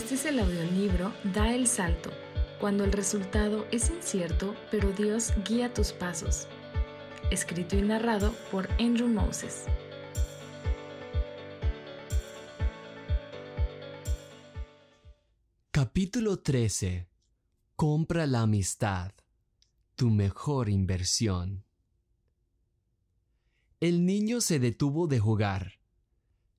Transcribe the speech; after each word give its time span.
Este 0.00 0.14
es 0.14 0.24
el 0.24 0.38
audiolibro 0.38 1.12
Da 1.34 1.54
el 1.54 1.66
Salto, 1.66 2.10
cuando 2.58 2.84
el 2.84 2.90
resultado 2.90 3.66
es 3.70 3.90
incierto, 3.90 4.56
pero 4.70 4.90
Dios 4.92 5.34
guía 5.46 5.74
tus 5.74 5.92
pasos. 5.92 6.48
Escrito 7.30 7.76
y 7.76 7.82
narrado 7.82 8.34
por 8.50 8.70
Andrew 8.80 9.08
Moses. 9.08 9.66
Capítulo 15.70 16.38
13. 16.38 17.06
Compra 17.76 18.26
la 18.26 18.40
amistad, 18.40 19.12
tu 19.96 20.08
mejor 20.08 20.70
inversión. 20.70 21.66
El 23.80 24.06
niño 24.06 24.40
se 24.40 24.60
detuvo 24.60 25.08
de 25.08 25.20
jugar 25.20 25.79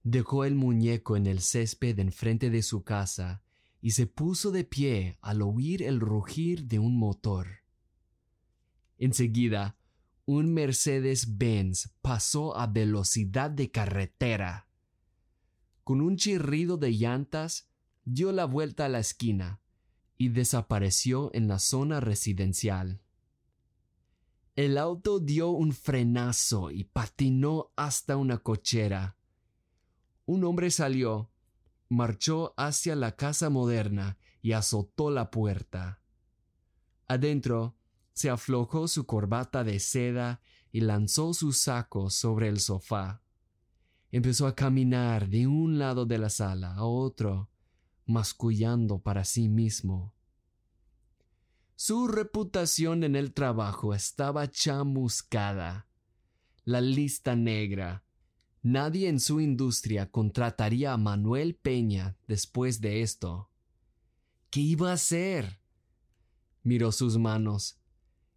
Dejó 0.03 0.45
el 0.45 0.55
muñeco 0.55 1.15
en 1.15 1.27
el 1.27 1.41
césped 1.41 1.99
enfrente 1.99 2.49
de 2.49 2.63
su 2.63 2.83
casa 2.83 3.43
y 3.81 3.91
se 3.91 4.07
puso 4.07 4.51
de 4.51 4.63
pie 4.63 5.17
al 5.21 5.41
oír 5.41 5.83
el 5.83 5.99
rugir 5.99 6.65
de 6.65 6.79
un 6.79 6.97
motor. 6.97 7.47
Enseguida, 8.97 9.77
un 10.25 10.53
Mercedes-Benz 10.53 11.93
pasó 12.01 12.57
a 12.57 12.67
velocidad 12.67 13.51
de 13.51 13.71
carretera. 13.71 14.67
Con 15.83 16.01
un 16.01 16.17
chirrido 16.17 16.77
de 16.77 16.91
llantas, 16.91 17.67
dio 18.05 18.31
la 18.31 18.45
vuelta 18.45 18.85
a 18.85 18.89
la 18.89 18.99
esquina 18.99 19.61
y 20.17 20.29
desapareció 20.29 21.31
en 21.33 21.47
la 21.47 21.59
zona 21.59 21.99
residencial. 21.99 23.01
El 24.55 24.77
auto 24.77 25.19
dio 25.19 25.49
un 25.49 25.73
frenazo 25.73 26.71
y 26.71 26.83
patinó 26.83 27.71
hasta 27.75 28.17
una 28.17 28.37
cochera 28.39 29.17
un 30.25 30.43
hombre 30.43 30.71
salió, 30.71 31.31
marchó 31.89 32.53
hacia 32.57 32.95
la 32.95 33.15
casa 33.15 33.49
moderna 33.49 34.17
y 34.41 34.53
azotó 34.53 35.11
la 35.11 35.29
puerta. 35.31 36.01
Adentro, 37.07 37.75
se 38.13 38.29
aflojó 38.29 38.87
su 38.87 39.05
corbata 39.05 39.63
de 39.63 39.79
seda 39.79 40.41
y 40.71 40.81
lanzó 40.81 41.33
su 41.33 41.53
saco 41.53 42.09
sobre 42.09 42.47
el 42.47 42.59
sofá. 42.59 43.21
Empezó 44.11 44.47
a 44.47 44.55
caminar 44.55 45.29
de 45.29 45.47
un 45.47 45.79
lado 45.79 46.05
de 46.05 46.17
la 46.17 46.29
sala 46.29 46.75
a 46.75 46.83
otro, 46.83 47.49
mascullando 48.05 48.99
para 48.99 49.25
sí 49.25 49.49
mismo. 49.49 50.13
Su 51.75 52.07
reputación 52.07 53.03
en 53.03 53.15
el 53.15 53.33
trabajo 53.33 53.93
estaba 53.93 54.49
chamuscada. 54.49 55.87
La 56.63 56.79
lista 56.79 57.35
negra, 57.35 58.03
Nadie 58.63 59.09
en 59.09 59.19
su 59.19 59.41
industria 59.41 60.11
contrataría 60.11 60.93
a 60.93 60.97
Manuel 60.97 61.55
Peña 61.55 62.15
después 62.27 62.79
de 62.79 63.01
esto. 63.01 63.49
¿Qué 64.51 64.59
iba 64.59 64.91
a 64.91 64.93
hacer? 64.93 65.59
Miró 66.63 66.91
sus 66.91 67.17
manos. 67.17 67.79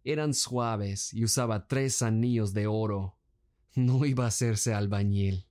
Eran 0.03 0.33
suaves 0.33 1.13
y 1.13 1.23
usaba 1.23 1.67
tres 1.67 2.01
anillos 2.01 2.53
de 2.53 2.65
oro. 2.65 3.17
No 3.75 4.05
iba 4.05 4.25
a 4.25 4.29
hacerse 4.29 4.73
albañil. 4.73 5.45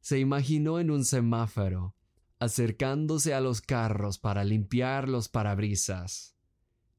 Se 0.00 0.20
imaginó 0.20 0.78
en 0.78 0.90
un 0.92 1.04
semáforo, 1.04 1.96
acercándose 2.38 3.34
a 3.34 3.40
los 3.40 3.62
carros 3.62 4.18
para 4.18 4.44
limpiar 4.44 5.08
los 5.08 5.28
parabrisas. 5.28 6.36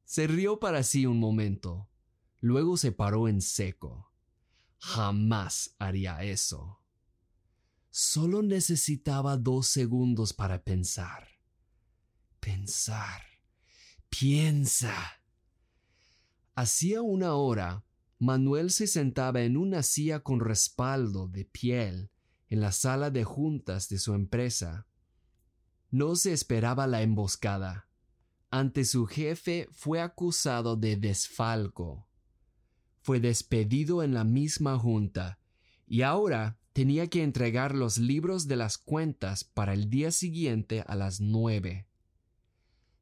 Se 0.04 0.26
rió 0.26 0.58
para 0.58 0.82
sí 0.82 1.06
un 1.06 1.18
momento. 1.18 1.88
Luego 2.40 2.76
se 2.76 2.92
paró 2.92 3.28
en 3.28 3.40
seco. 3.40 4.07
Jamás 4.78 5.74
haría 5.78 6.22
eso. 6.22 6.80
Solo 7.90 8.42
necesitaba 8.42 9.36
dos 9.36 9.66
segundos 9.66 10.32
para 10.32 10.62
pensar. 10.62 11.28
Pensar. 12.40 13.22
Piensa. 14.08 14.94
Hacía 16.54 17.02
una 17.02 17.34
hora, 17.34 17.84
Manuel 18.18 18.70
se 18.70 18.86
sentaba 18.86 19.42
en 19.42 19.56
una 19.56 19.82
silla 19.82 20.20
con 20.20 20.40
respaldo 20.40 21.28
de 21.28 21.44
piel 21.44 22.10
en 22.48 22.60
la 22.60 22.72
sala 22.72 23.10
de 23.10 23.24
juntas 23.24 23.88
de 23.88 23.98
su 23.98 24.14
empresa. 24.14 24.86
No 25.90 26.16
se 26.16 26.32
esperaba 26.32 26.86
la 26.86 27.02
emboscada. 27.02 27.88
Ante 28.50 28.84
su 28.84 29.06
jefe 29.06 29.68
fue 29.72 30.00
acusado 30.00 30.76
de 30.76 30.96
desfalco 30.96 32.07
fue 33.08 33.20
despedido 33.20 34.02
en 34.02 34.12
la 34.12 34.22
misma 34.22 34.78
junta 34.78 35.38
y 35.86 36.02
ahora 36.02 36.58
tenía 36.74 37.06
que 37.06 37.22
entregar 37.22 37.74
los 37.74 37.96
libros 37.96 38.48
de 38.48 38.56
las 38.56 38.76
cuentas 38.76 39.44
para 39.44 39.72
el 39.72 39.88
día 39.88 40.10
siguiente 40.10 40.84
a 40.86 40.94
las 40.94 41.18
nueve. 41.18 41.88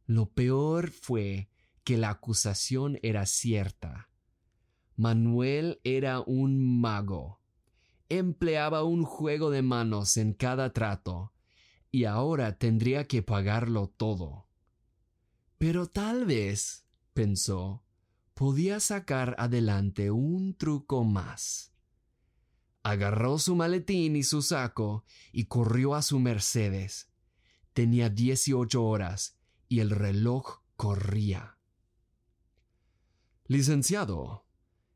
Lo 0.07 0.31
peor 0.31 0.93
fue 0.93 1.49
que 1.83 1.97
la 1.97 2.11
acusación 2.11 3.01
era 3.03 3.27
cierta. 3.27 4.09
Manuel 4.95 5.81
era 5.83 6.21
un 6.21 6.81
mago. 6.81 7.41
Empleaba 8.09 8.85
un 8.85 9.03
juego 9.03 9.51
de 9.51 9.63
manos 9.63 10.17
en 10.19 10.35
cada 10.35 10.73
trato, 10.73 11.33
y 11.91 12.05
ahora 12.05 12.59
tendría 12.59 13.09
que 13.09 13.23
pagarlo 13.23 13.89
todo. 13.89 14.47
Pero 15.59 15.89
tal 15.89 16.27
vez, 16.27 16.87
pensó, 17.13 17.83
podía 18.37 18.81
sacar 18.81 19.35
adelante 19.39 20.11
un 20.11 20.53
truco 20.53 21.05
más. 21.05 21.73
Agarró 22.83 23.39
su 23.39 23.57
maletín 23.57 24.15
y 24.15 24.25
su 24.25 24.43
saco 24.43 25.07
y 25.33 25.47
corrió 25.47 25.95
a 25.95 26.03
su 26.03 26.21
Mercedes. 26.21 27.09
Tenía 27.73 28.11
dieciocho 28.11 28.85
horas 28.85 29.39
y 29.69 29.81
el 29.81 29.89
reloj 29.89 30.61
corría. 30.77 31.57
Licenciado, 33.47 34.45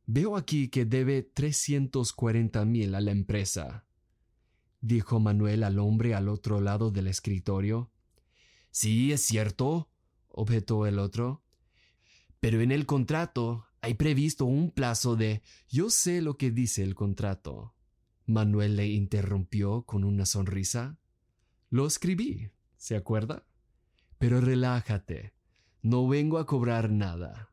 veo 0.05 0.37
aquí 0.37 0.69
que 0.69 0.85
debe 0.85 1.23
trescientos 1.23 2.13
cuarenta 2.13 2.67
mil 2.67 2.95
a 2.95 3.01
la 3.01 3.11
empresa, 3.11 3.87
dijo 4.83 5.19
Manuel 5.19 5.65
al 5.65 5.79
hombre 5.79 6.15
al 6.15 6.29
otro 6.29 6.61
lado 6.61 6.91
del 6.91 7.07
escritorio. 7.07 7.91
Sí, 8.71 9.13
es 9.13 9.23
cierto, 9.23 9.89
objetó 10.29 10.87
el 10.87 10.99
otro. 10.99 11.43
Pero 12.41 12.63
en 12.63 12.73
el 12.73 12.87
contrato 12.87 13.67
hay 13.83 13.95
previsto 13.95 14.47
un 14.47 14.71
plazo 14.71 15.15
de... 15.15 15.43
Yo 15.69 15.91
sé 15.91 16.23
lo 16.23 16.37
que 16.37 16.51
dice 16.51 16.83
el 16.83 16.95
contrato. 16.95 17.75
Manuel 18.27 18.77
le 18.77 18.89
interrumpió 18.89 19.83
con 19.83 20.05
una 20.05 20.25
sonrisa. 20.27 20.99
Lo 21.69 21.87
escribí, 21.87 22.51
¿se 22.77 22.97
acuerda? 22.97 23.47
Pero 24.19 24.41
relájate, 24.41 25.35
no 25.83 26.09
vengo 26.09 26.39
a 26.39 26.47
cobrar 26.47 26.91
nada. 26.91 27.53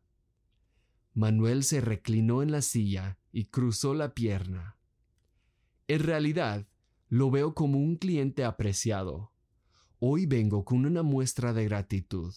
Manuel 1.13 1.63
se 1.63 1.81
reclinó 1.81 2.41
en 2.41 2.51
la 2.51 2.61
silla 2.61 3.17
y 3.31 3.45
cruzó 3.45 3.93
la 3.93 4.13
pierna. 4.13 4.77
En 5.87 5.99
realidad, 5.99 6.67
lo 7.09 7.31
veo 7.31 7.55
como 7.55 7.79
un 7.79 7.95
cliente 7.95 8.43
apreciado. 8.43 9.31
Hoy 9.99 10.25
vengo 10.25 10.65
con 10.65 10.85
una 10.85 11.03
muestra 11.03 11.53
de 11.53 11.63
gratitud. 11.63 12.33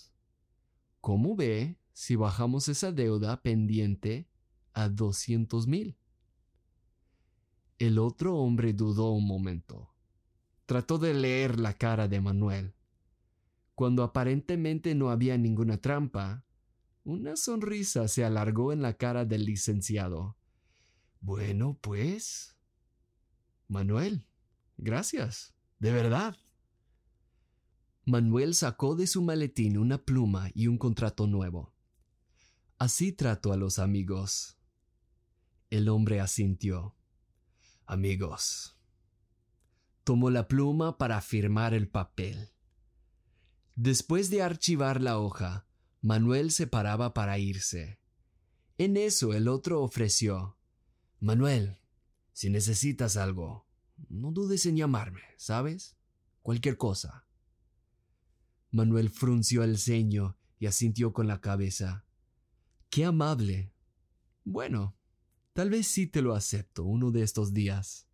¿Cómo 1.00 1.34
ve? 1.34 1.79
Si 1.92 2.16
bajamos 2.16 2.68
esa 2.68 2.92
deuda 2.92 3.42
pendiente 3.42 4.28
a 4.72 4.88
doscientos 4.88 5.66
mil. 5.66 5.96
El 7.78 7.98
otro 7.98 8.36
hombre 8.36 8.72
dudó 8.72 9.10
un 9.12 9.26
momento. 9.26 9.94
Trató 10.66 10.98
de 10.98 11.14
leer 11.14 11.58
la 11.58 11.74
cara 11.74 12.08
de 12.08 12.20
Manuel. 12.20 12.74
Cuando 13.74 14.02
aparentemente 14.02 14.94
no 14.94 15.10
había 15.10 15.38
ninguna 15.38 15.78
trampa, 15.78 16.44
una 17.04 17.36
sonrisa 17.36 18.06
se 18.08 18.24
alargó 18.24 18.72
en 18.72 18.82
la 18.82 18.94
cara 18.94 19.24
del 19.24 19.46
licenciado. 19.46 20.36
Bueno, 21.20 21.78
pues. 21.81 22.56
Manuel, 23.69 24.26
gracias, 24.76 25.54
de 25.78 25.93
verdad. 25.93 26.36
Manuel 28.04 28.54
sacó 28.54 28.96
de 28.96 29.06
su 29.06 29.22
maletín 29.22 29.78
una 29.78 29.98
pluma 29.98 30.50
y 30.54 30.66
un 30.66 30.76
contrato 30.76 31.26
nuevo. 31.26 31.72
Así 32.81 33.12
trato 33.12 33.53
a 33.53 33.59
los 33.59 33.79
amigos. 33.79 34.56
El 35.69 35.91
hombre 35.91 36.19
asintió. 36.19 36.97
Amigos. 37.85 38.79
Tomó 40.03 40.31
la 40.31 40.49
pluma 40.49 40.97
para 40.97 41.21
firmar 41.21 41.75
el 41.75 41.91
papel. 41.91 42.55
Después 43.75 44.31
de 44.31 44.41
archivar 44.41 45.03
la 45.03 45.19
hoja, 45.19 45.67
Manuel 46.00 46.53
se 46.53 46.67
paraba 46.67 47.12
para 47.12 47.38
irse. 47.38 48.00
En 48.79 48.97
eso 48.97 49.35
el 49.35 49.49
otro 49.49 49.82
ofreció. 49.82 50.56
Manuel, 51.19 51.81
si 52.32 52.49
necesitas 52.49 53.19
algo, 53.19 53.69
no 54.09 54.32
dudes 54.32 54.65
en 54.65 54.79
llamarme, 54.79 55.21
¿sabes? 55.37 55.99
Cualquier 56.41 56.79
cosa. 56.79 57.27
Manuel 58.71 59.11
frunció 59.11 59.65
el 59.65 59.77
ceño 59.77 60.38
y 60.59 60.65
asintió 60.65 61.12
con 61.12 61.27
la 61.27 61.43
cabeza. 61.43 62.06
Qué 62.90 63.04
amable. 63.04 63.72
Bueno, 64.44 64.96
tal 65.52 65.70
vez 65.70 65.87
sí 65.87 66.08
te 66.08 66.22
lo 66.22 66.34
acepto 66.34 66.82
uno 66.82 67.12
de 67.12 67.22
estos 67.22 67.54
días. 67.54 68.08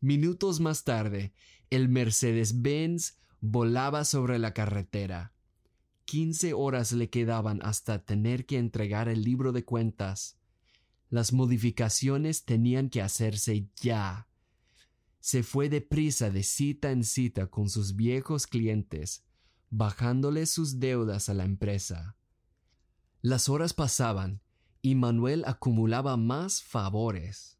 Minutos 0.00 0.60
más 0.60 0.84
tarde, 0.84 1.34
el 1.68 1.90
Mercedes-Benz 1.90 3.18
volaba 3.42 4.06
sobre 4.06 4.38
la 4.38 4.54
carretera. 4.54 5.34
Quince 6.06 6.54
horas 6.54 6.92
le 6.92 7.10
quedaban 7.10 7.60
hasta 7.62 8.02
tener 8.02 8.46
que 8.46 8.56
entregar 8.56 9.10
el 9.10 9.20
libro 9.20 9.52
de 9.52 9.62
cuentas. 9.62 10.38
Las 11.10 11.34
modificaciones 11.34 12.46
tenían 12.46 12.88
que 12.88 13.02
hacerse 13.02 13.68
ya. 13.76 14.26
Se 15.20 15.42
fue 15.42 15.68
deprisa 15.68 16.30
de 16.30 16.42
cita 16.44 16.92
en 16.92 17.04
cita 17.04 17.48
con 17.48 17.68
sus 17.68 17.94
viejos 17.94 18.46
clientes, 18.46 19.26
bajándole 19.68 20.46
sus 20.46 20.80
deudas 20.80 21.28
a 21.28 21.34
la 21.34 21.44
empresa. 21.44 22.17
Las 23.20 23.48
horas 23.48 23.74
pasaban 23.74 24.42
y 24.80 24.94
Manuel 24.94 25.44
acumulaba 25.46 26.16
más 26.16 26.62
favores. 26.62 27.58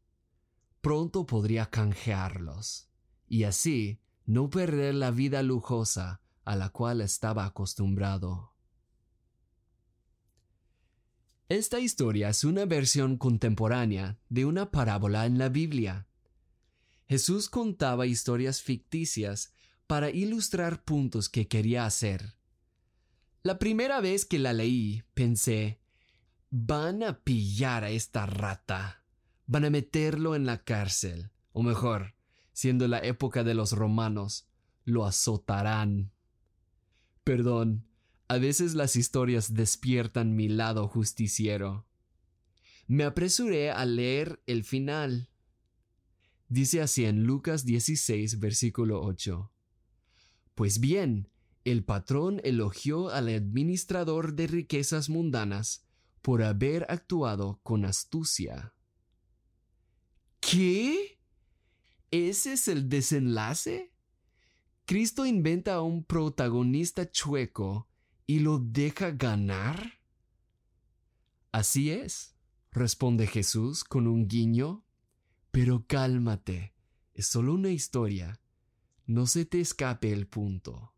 Pronto 0.81 1.25
podría 1.25 1.69
canjearlos 1.69 2.89
y 3.27 3.43
así 3.43 3.99
no 4.25 4.49
perder 4.49 4.95
la 4.95 5.11
vida 5.11 5.43
lujosa 5.43 6.21
a 6.45 6.55
la 6.55 6.69
cual 6.69 7.01
estaba 7.01 7.45
acostumbrado. 7.45 8.53
Esta 11.49 11.79
historia 11.79 12.29
es 12.29 12.43
una 12.43 12.65
versión 12.65 13.17
contemporánea 13.17 14.17
de 14.29 14.45
una 14.45 14.71
parábola 14.71 15.25
en 15.25 15.39
la 15.39 15.49
Biblia. 15.49 16.07
Jesús 17.07 17.49
contaba 17.49 18.05
historias 18.05 18.61
ficticias 18.61 19.51
para 19.87 20.11
ilustrar 20.11 20.83
puntos 20.83 21.27
que 21.27 21.47
quería 21.47 21.85
hacer. 21.85 22.38
La 23.41 23.57
primera 23.57 24.01
vez 24.01 24.25
que 24.25 24.37
la 24.37 24.51
leí, 24.51 25.03
pensé, 25.13 25.79
van 26.49 27.03
a 27.03 27.23
pillar 27.23 27.85
a 27.85 27.89
esta 27.89 28.25
rata, 28.25 29.03
van 29.45 29.65
a 29.65 29.69
meterlo 29.69 30.35
en 30.35 30.45
la 30.45 30.63
cárcel, 30.63 31.31
o 31.53 31.63
mejor, 31.63 32.15
siendo 32.51 32.87
la 32.89 32.99
época 32.99 33.45
de 33.45 33.53
los 33.53 33.71
romanos, 33.71 34.49
lo 34.83 35.05
azotarán. 35.05 36.11
Perdón, 37.23 37.85
a 38.27 38.37
veces 38.37 38.75
las 38.75 38.97
historias 38.97 39.53
despiertan 39.53 40.35
mi 40.35 40.49
lado 40.49 40.87
justiciero. 40.89 41.87
Me 42.87 43.05
apresuré 43.05 43.71
a 43.71 43.85
leer 43.85 44.41
el 44.47 44.65
final. 44.65 45.29
Dice 46.49 46.81
así 46.81 47.05
en 47.05 47.23
Lucas 47.23 47.63
16, 47.63 48.39
versículo 48.39 49.01
8. 49.01 49.51
Pues 50.55 50.79
bien, 50.79 51.29
el 51.65 51.83
patrón 51.83 52.41
elogió 52.43 53.09
al 53.09 53.29
administrador 53.29 54.33
de 54.33 54.47
riquezas 54.47 55.09
mundanas 55.09 55.85
por 56.21 56.43
haber 56.43 56.85
actuado 56.89 57.59
con 57.63 57.85
astucia. 57.85 58.73
¿Qué? 60.39 61.19
¿Ese 62.11 62.53
es 62.53 62.67
el 62.67 62.89
desenlace? 62.89 63.93
¿Cristo 64.85 65.25
inventa 65.25 65.75
a 65.75 65.81
un 65.81 66.03
protagonista 66.03 67.11
chueco 67.11 67.87
y 68.25 68.39
lo 68.39 68.59
deja 68.59 69.11
ganar? 69.11 69.99
Así 71.51 71.91
es, 71.91 72.35
responde 72.71 73.27
Jesús 73.27 73.83
con 73.83 74.07
un 74.07 74.27
guiño. 74.27 74.83
Pero 75.51 75.85
cálmate, 75.87 76.73
es 77.13 77.27
solo 77.27 77.53
una 77.53 77.69
historia. 77.69 78.39
No 79.05 79.25
se 79.25 79.45
te 79.45 79.59
escape 79.59 80.11
el 80.11 80.27
punto. 80.27 80.93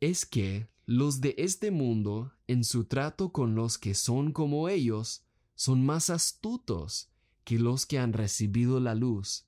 Es 0.00 0.26
que 0.26 0.68
los 0.86 1.20
de 1.20 1.34
este 1.38 1.70
mundo, 1.70 2.32
en 2.46 2.64
su 2.64 2.84
trato 2.84 3.32
con 3.32 3.54
los 3.54 3.78
que 3.78 3.94
son 3.94 4.32
como 4.32 4.68
ellos, 4.68 5.24
son 5.54 5.84
más 5.84 6.10
astutos 6.10 7.10
que 7.44 7.58
los 7.58 7.86
que 7.86 7.98
han 7.98 8.12
recibido 8.12 8.80
la 8.80 8.94
luz 8.94 9.46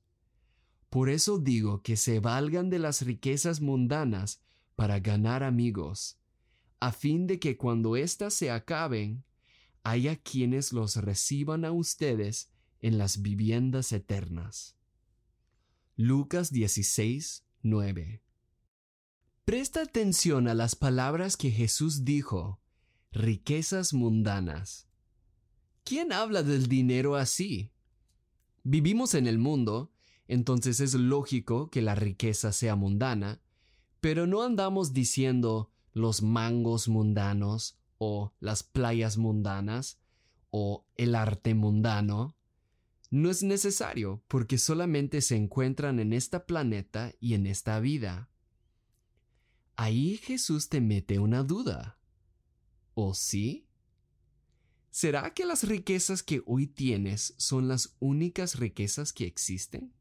por 0.93 1.09
eso 1.09 1.39
digo 1.39 1.81
que 1.81 1.97
se 1.97 2.21
valgan 2.21 2.69
de 2.69 2.79
las 2.79 3.01
riquezas 3.01 3.63
mundanas 3.63 4.43
para 4.77 5.01
ganar 5.01 5.43
amigos, 5.43 6.19
a 6.81 6.93
fin 6.93 7.27
de 7.27 7.41
que 7.41 7.57
cuando 7.57 7.97
éstas 7.97 8.35
se 8.35 8.51
acaben, 8.51 9.25
haya 9.85 10.17
quienes 10.17 10.71
los 10.71 10.97
reciban 10.97 11.65
a 11.65 11.73
ustedes 11.73 12.51
en 12.81 12.99
las 12.99 13.23
viviendas 13.23 13.91
eternas. 13.93 14.77
Lucas 15.97 16.53
16, 16.53 17.43
9. 17.63 18.21
Presta 19.45 19.83
atención 19.83 20.49
a 20.49 20.55
las 20.55 20.77
palabras 20.77 21.37
que 21.37 21.51
Jesús 21.51 22.05
dijo, 22.05 22.61
riquezas 23.11 23.93
mundanas. 23.93 24.89
¿Quién 25.85 26.13
habla 26.13 26.43
del 26.43 26.69
dinero 26.69 27.17
así? 27.17 27.73
Vivimos 28.63 29.15
en 29.15 29.27
el 29.27 29.39
mundo 29.39 29.93
entonces 30.33 30.81
es 30.81 30.95
lógico 30.95 31.69
que 31.69 31.83
la 31.83 31.95
riqueza 31.95 32.53
sea 32.53 32.75
mundana, 32.75 33.43
pero 34.01 34.27
no 34.27 34.43
andamos 34.43 34.95
diciendo 34.95 35.71
los 35.93 36.23
mangos 36.23 36.89
mundanos 36.89 37.79
o 37.99 38.33
las 38.41 38.63
playas 38.63 39.19
mundanas 39.19 40.01
o 40.51 40.87
el 40.97 41.17
arte 41.17 41.55
mundano. 41.55 42.35
No 43.11 43.31
es 43.31 43.43
necesario 43.43 44.23
porque 44.27 44.57
solamente 44.57 45.21
se 45.21 45.37
encuentran 45.37 46.01
en 46.01 46.15
esta 46.15 46.47
planeta 46.47 47.13
y 47.21 47.35
en 47.35 47.47
esta 47.47 47.79
vida. 47.79 48.31
Ahí 49.77 50.17
Jesús 50.17 50.69
te 50.69 50.81
mete 50.81 51.19
una 51.19 51.43
duda. 51.43 51.99
¿O 52.95 53.15
sí? 53.15 53.67
¿Será 54.91 55.33
que 55.33 55.47
las 55.47 55.65
riquezas 55.65 56.23
que 56.23 56.43
hoy 56.47 56.67
tienes 56.67 57.35
son 57.39 57.69
las 57.69 57.97
únicas 57.99 58.59
riquezas 58.59 59.13
que 59.13 59.25
existen? 59.25 59.95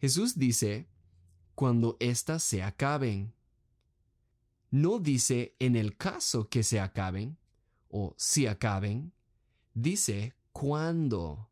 Jesús 0.00 0.38
dice, 0.38 0.88
cuando 1.54 1.98
éstas 2.00 2.42
se 2.42 2.62
acaben. 2.62 3.34
No 4.70 4.98
dice 4.98 5.56
en 5.58 5.76
el 5.76 5.98
caso 5.98 6.48
que 6.48 6.62
se 6.62 6.80
acaben 6.80 7.36
o 7.90 8.14
si 8.16 8.46
acaben, 8.46 9.12
dice 9.74 10.34
cuándo. 10.52 11.50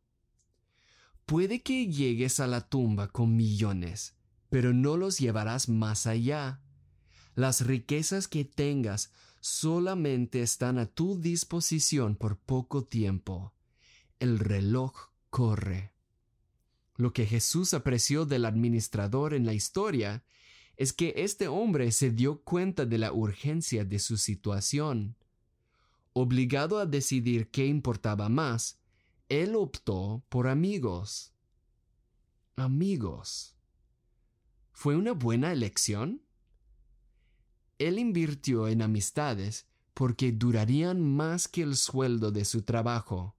Puede 1.27 1.61
que 1.61 1.85
llegues 1.85 2.39
a 2.39 2.47
la 2.47 2.67
tumba 2.67 3.09
con 3.09 3.35
millones, 3.35 4.15
pero 4.49 4.73
no 4.73 4.97
los 4.97 5.19
llevarás 5.19 5.69
más 5.69 6.07
allá. 6.07 6.61
Las 7.35 7.65
riquezas 7.65 8.27
que 8.27 8.45
tengas 8.45 9.11
solamente 9.39 10.41
están 10.41 10.77
a 10.77 10.85
tu 10.85 11.19
disposición 11.19 12.15
por 12.15 12.37
poco 12.37 12.83
tiempo. 12.83 13.53
El 14.19 14.39
reloj 14.39 15.09
corre. 15.29 15.93
Lo 16.95 17.13
que 17.13 17.25
Jesús 17.25 17.73
apreció 17.73 18.25
del 18.25 18.43
administrador 18.45 19.33
en 19.33 19.45
la 19.45 19.53
historia 19.53 20.23
es 20.75 20.91
que 20.91 21.13
este 21.17 21.47
hombre 21.47 21.91
se 21.91 22.09
dio 22.09 22.41
cuenta 22.41 22.85
de 22.85 22.97
la 22.97 23.13
urgencia 23.13 23.85
de 23.85 23.99
su 23.99 24.17
situación. 24.17 25.15
Obligado 26.13 26.79
a 26.79 26.85
decidir 26.85 27.49
qué 27.51 27.65
importaba 27.65 28.27
más, 28.29 28.79
él 29.29 29.55
optó 29.55 30.23
por 30.27 30.47
amigos. 30.47 31.33
Amigos. 32.55 33.58
¿Fue 34.79 34.95
una 34.95 35.11
buena 35.11 35.51
elección? 35.51 36.21
Él 37.79 37.99
invirtió 37.99 38.69
en 38.69 38.81
amistades 38.81 39.67
porque 39.93 40.31
durarían 40.31 41.01
más 41.01 41.49
que 41.49 41.63
el 41.63 41.75
sueldo 41.75 42.31
de 42.31 42.45
su 42.45 42.61
trabajo. 42.61 43.35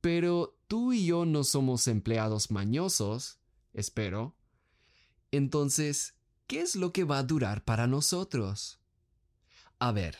Pero 0.00 0.58
tú 0.66 0.94
y 0.94 1.04
yo 1.04 1.26
no 1.26 1.44
somos 1.44 1.86
empleados 1.88 2.50
mañosos, 2.50 3.38
espero. 3.74 4.34
Entonces, 5.30 6.14
¿qué 6.46 6.62
es 6.62 6.74
lo 6.74 6.90
que 6.94 7.04
va 7.04 7.18
a 7.18 7.24
durar 7.24 7.62
para 7.62 7.86
nosotros? 7.86 8.80
A 9.78 9.92
ver, 9.92 10.16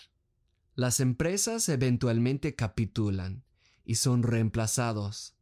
las 0.74 1.00
empresas 1.00 1.66
eventualmente 1.70 2.54
capitulan 2.54 3.42
y 3.86 3.94
son 3.94 4.22
reemplazados. 4.22 5.34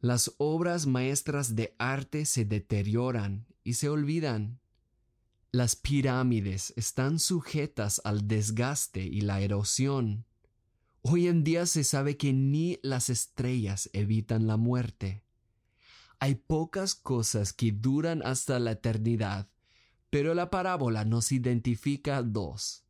Las 0.00 0.32
obras 0.38 0.86
maestras 0.86 1.56
de 1.56 1.74
arte 1.80 2.26
se 2.26 2.44
deterioran 2.44 3.48
y 3.68 3.74
se 3.74 3.90
olvidan. 3.90 4.60
Las 5.52 5.76
pirámides 5.76 6.72
están 6.76 7.18
sujetas 7.18 8.00
al 8.02 8.26
desgaste 8.26 9.02
y 9.02 9.20
la 9.20 9.42
erosión. 9.42 10.24
Hoy 11.02 11.28
en 11.28 11.44
día 11.44 11.66
se 11.66 11.84
sabe 11.84 12.16
que 12.16 12.32
ni 12.32 12.78
las 12.82 13.10
estrellas 13.10 13.90
evitan 13.92 14.46
la 14.46 14.56
muerte. 14.56 15.22
Hay 16.18 16.36
pocas 16.36 16.94
cosas 16.94 17.52
que 17.52 17.70
duran 17.70 18.22
hasta 18.24 18.58
la 18.58 18.70
eternidad, 18.70 19.50
pero 20.08 20.32
la 20.32 20.48
parábola 20.48 21.04
nos 21.04 21.30
identifica 21.30 22.22
dos, 22.22 22.86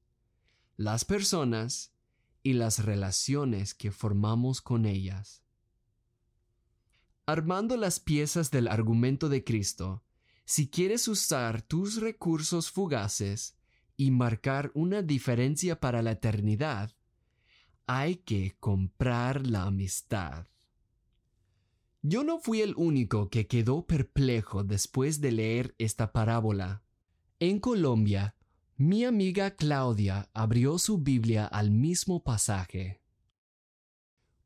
las 0.76 1.04
personas 1.04 1.92
y 2.44 2.52
las 2.52 2.84
relaciones 2.84 3.74
que 3.74 3.90
formamos 3.90 4.60
con 4.60 4.86
ellas. 4.86 5.42
Armando 7.26 7.76
las 7.76 7.98
piezas 7.98 8.52
del 8.52 8.68
argumento 8.68 9.28
de 9.28 9.42
Cristo, 9.42 10.04
si 10.48 10.70
quieres 10.70 11.08
usar 11.08 11.60
tus 11.60 12.00
recursos 12.00 12.70
fugaces 12.70 13.58
y 13.98 14.10
marcar 14.10 14.70
una 14.72 15.02
diferencia 15.02 15.78
para 15.78 16.00
la 16.00 16.12
eternidad, 16.12 16.96
hay 17.86 18.16
que 18.16 18.56
comprar 18.58 19.46
la 19.46 19.64
amistad. 19.64 20.46
Yo 22.00 22.24
no 22.24 22.38
fui 22.38 22.62
el 22.62 22.72
único 22.78 23.28
que 23.28 23.46
quedó 23.46 23.84
perplejo 23.86 24.64
después 24.64 25.20
de 25.20 25.32
leer 25.32 25.74
esta 25.76 26.12
parábola. 26.12 26.82
En 27.40 27.60
Colombia, 27.60 28.34
mi 28.78 29.04
amiga 29.04 29.54
Claudia 29.54 30.30
abrió 30.32 30.78
su 30.78 30.96
Biblia 30.96 31.44
al 31.44 31.70
mismo 31.70 32.24
pasaje. 32.24 33.02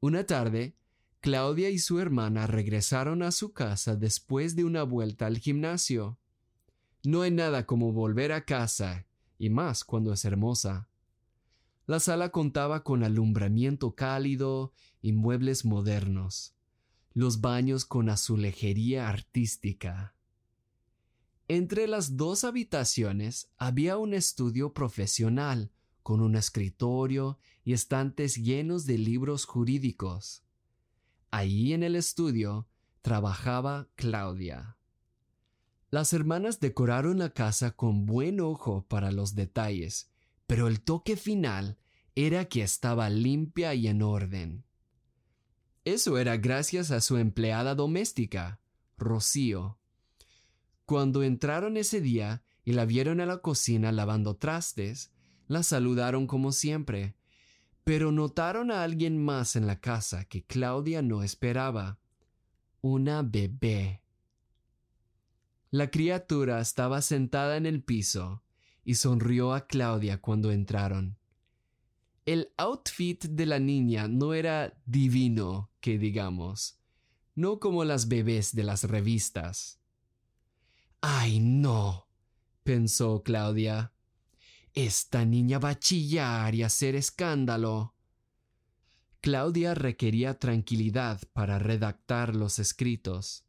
Una 0.00 0.26
tarde, 0.26 0.76
Claudia 1.22 1.70
y 1.70 1.78
su 1.78 2.00
hermana 2.00 2.48
regresaron 2.48 3.22
a 3.22 3.30
su 3.30 3.52
casa 3.52 3.94
después 3.94 4.56
de 4.56 4.64
una 4.64 4.82
vuelta 4.82 5.26
al 5.26 5.38
gimnasio. 5.38 6.18
No 7.04 7.22
hay 7.22 7.30
nada 7.30 7.64
como 7.64 7.92
volver 7.92 8.32
a 8.32 8.44
casa, 8.44 9.06
y 9.38 9.48
más 9.48 9.84
cuando 9.84 10.12
es 10.12 10.24
hermosa. 10.24 10.88
La 11.86 12.00
sala 12.00 12.30
contaba 12.30 12.82
con 12.82 13.04
alumbramiento 13.04 13.94
cálido 13.94 14.72
y 15.00 15.12
muebles 15.12 15.64
modernos, 15.64 16.56
los 17.12 17.40
baños 17.40 17.84
con 17.84 18.08
azulejería 18.08 19.08
artística. 19.08 20.16
Entre 21.46 21.86
las 21.86 22.16
dos 22.16 22.42
habitaciones 22.42 23.48
había 23.58 23.96
un 23.96 24.12
estudio 24.12 24.72
profesional, 24.72 25.70
con 26.02 26.20
un 26.20 26.34
escritorio 26.34 27.38
y 27.62 27.74
estantes 27.74 28.34
llenos 28.42 28.86
de 28.86 28.98
libros 28.98 29.44
jurídicos. 29.44 30.41
Ahí 31.34 31.72
en 31.72 31.82
el 31.82 31.96
estudio 31.96 32.68
trabajaba 33.00 33.88
Claudia. 33.94 34.76
Las 35.90 36.12
hermanas 36.12 36.60
decoraron 36.60 37.18
la 37.18 37.30
casa 37.30 37.70
con 37.70 38.04
buen 38.04 38.38
ojo 38.38 38.84
para 38.86 39.10
los 39.12 39.34
detalles, 39.34 40.10
pero 40.46 40.68
el 40.68 40.82
toque 40.82 41.16
final 41.16 41.78
era 42.14 42.44
que 42.44 42.62
estaba 42.62 43.08
limpia 43.08 43.74
y 43.74 43.88
en 43.88 44.02
orden. 44.02 44.66
Eso 45.86 46.18
era 46.18 46.36
gracias 46.36 46.90
a 46.90 47.00
su 47.00 47.16
empleada 47.16 47.74
doméstica, 47.74 48.60
Rocío. 48.98 49.78
Cuando 50.84 51.22
entraron 51.22 51.78
ese 51.78 52.02
día 52.02 52.44
y 52.62 52.72
la 52.72 52.84
vieron 52.84 53.20
en 53.20 53.28
la 53.28 53.38
cocina 53.38 53.90
lavando 53.90 54.36
trastes, 54.36 55.12
la 55.48 55.62
saludaron 55.62 56.26
como 56.26 56.52
siempre, 56.52 57.16
pero 57.84 58.12
notaron 58.12 58.70
a 58.70 58.82
alguien 58.82 59.22
más 59.22 59.56
en 59.56 59.66
la 59.66 59.80
casa 59.80 60.24
que 60.24 60.44
Claudia 60.44 61.02
no 61.02 61.22
esperaba. 61.22 61.98
Una 62.80 63.22
bebé. 63.22 64.02
La 65.70 65.90
criatura 65.90 66.60
estaba 66.60 67.00
sentada 67.02 67.56
en 67.56 67.66
el 67.66 67.82
piso 67.82 68.42
y 68.84 68.96
sonrió 68.96 69.54
a 69.54 69.66
Claudia 69.66 70.20
cuando 70.20 70.50
entraron. 70.50 71.16
El 72.24 72.52
outfit 72.56 73.24
de 73.24 73.46
la 73.46 73.58
niña 73.58 74.06
no 74.06 74.34
era 74.34 74.74
divino, 74.86 75.70
que 75.80 75.98
digamos, 75.98 76.78
no 77.34 77.58
como 77.58 77.84
las 77.84 78.08
bebés 78.08 78.54
de 78.54 78.62
las 78.62 78.84
revistas. 78.84 79.80
Ay, 81.00 81.40
no, 81.40 82.06
pensó 82.62 83.22
Claudia. 83.24 83.91
Esta 84.74 85.26
niña 85.26 85.58
va 85.58 85.70
a 85.70 85.78
chillar 85.78 86.54
y 86.54 86.62
hacer 86.62 86.94
escándalo. 86.94 87.94
Claudia 89.20 89.74
requería 89.74 90.38
tranquilidad 90.38 91.20
para 91.34 91.58
redactar 91.58 92.34
los 92.34 92.58
escritos. 92.58 93.44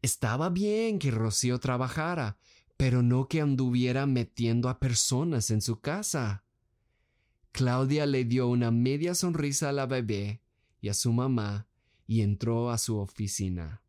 Estaba 0.00 0.48
bien 0.48 1.00
que 1.00 1.10
Rocío 1.10 1.58
trabajara, 1.58 2.38
pero 2.76 3.02
no 3.02 3.26
que 3.26 3.40
anduviera 3.40 4.06
metiendo 4.06 4.68
a 4.68 4.78
personas 4.78 5.50
en 5.50 5.60
su 5.60 5.80
casa. 5.80 6.44
Claudia 7.50 8.06
le 8.06 8.24
dio 8.24 8.46
una 8.46 8.70
media 8.70 9.16
sonrisa 9.16 9.70
a 9.70 9.72
la 9.72 9.86
bebé 9.86 10.40
y 10.80 10.88
a 10.88 10.94
su 10.94 11.12
mamá 11.12 11.66
y 12.06 12.20
entró 12.20 12.70
a 12.70 12.78
su 12.78 12.96
oficina. 12.98 13.82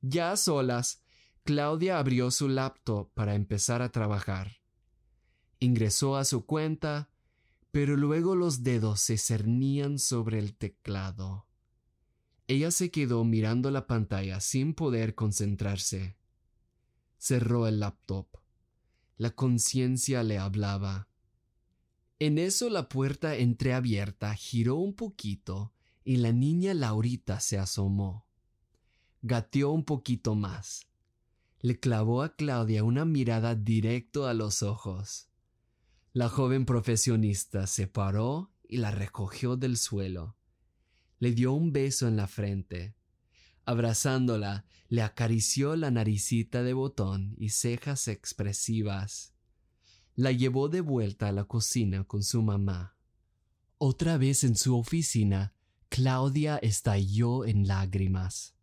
Ya 0.00 0.30
a 0.30 0.36
solas, 0.36 1.02
Claudia 1.42 1.98
abrió 1.98 2.30
su 2.30 2.48
laptop 2.48 3.12
para 3.14 3.34
empezar 3.34 3.82
a 3.82 3.90
trabajar 3.90 4.61
ingresó 5.62 6.16
a 6.16 6.24
su 6.24 6.44
cuenta, 6.44 7.08
pero 7.70 7.96
luego 7.96 8.34
los 8.34 8.62
dedos 8.62 9.00
se 9.00 9.16
cernían 9.16 9.98
sobre 9.98 10.38
el 10.38 10.54
teclado. 10.54 11.46
Ella 12.48 12.70
se 12.70 12.90
quedó 12.90 13.24
mirando 13.24 13.70
la 13.70 13.86
pantalla 13.86 14.40
sin 14.40 14.74
poder 14.74 15.14
concentrarse. 15.14 16.16
Cerró 17.16 17.68
el 17.68 17.80
laptop. 17.80 18.26
La 19.16 19.30
conciencia 19.30 20.22
le 20.24 20.38
hablaba. 20.38 21.08
En 22.18 22.38
eso 22.38 22.68
la 22.68 22.88
puerta 22.88 23.36
entreabierta 23.36 24.34
giró 24.34 24.76
un 24.76 24.94
poquito 24.94 25.72
y 26.04 26.16
la 26.16 26.32
niña 26.32 26.74
Laurita 26.74 27.38
se 27.40 27.58
asomó. 27.58 28.26
Gateó 29.22 29.70
un 29.70 29.84
poquito 29.84 30.34
más. 30.34 30.88
Le 31.60 31.78
clavó 31.78 32.22
a 32.22 32.34
Claudia 32.34 32.82
una 32.82 33.04
mirada 33.04 33.54
directo 33.54 34.26
a 34.26 34.34
los 34.34 34.64
ojos. 34.64 35.31
La 36.14 36.28
joven 36.28 36.66
profesionista 36.66 37.66
se 37.66 37.86
paró 37.86 38.52
y 38.68 38.76
la 38.76 38.90
recogió 38.90 39.56
del 39.56 39.78
suelo. 39.78 40.36
Le 41.18 41.32
dio 41.32 41.54
un 41.54 41.72
beso 41.72 42.06
en 42.06 42.18
la 42.18 42.26
frente. 42.26 42.94
Abrazándola, 43.64 44.66
le 44.88 45.00
acarició 45.00 45.74
la 45.74 45.90
naricita 45.90 46.62
de 46.62 46.74
botón 46.74 47.34
y 47.38 47.48
cejas 47.48 48.08
expresivas. 48.08 49.32
La 50.14 50.32
llevó 50.32 50.68
de 50.68 50.82
vuelta 50.82 51.28
a 51.28 51.32
la 51.32 51.44
cocina 51.44 52.04
con 52.04 52.22
su 52.22 52.42
mamá. 52.42 52.94
Otra 53.78 54.18
vez 54.18 54.44
en 54.44 54.54
su 54.54 54.76
oficina, 54.76 55.54
Claudia 55.88 56.58
estalló 56.58 57.46
en 57.46 57.66
lágrimas. 57.66 58.54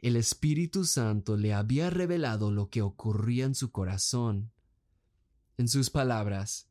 El 0.00 0.16
Espíritu 0.16 0.86
Santo 0.86 1.36
le 1.36 1.52
había 1.52 1.90
revelado 1.90 2.50
lo 2.50 2.70
que 2.70 2.80
ocurría 2.80 3.44
en 3.44 3.54
su 3.54 3.70
corazón. 3.70 4.50
En 5.58 5.68
sus 5.68 5.90
palabras, 5.90 6.68